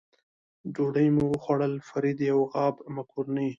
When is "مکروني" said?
2.95-3.49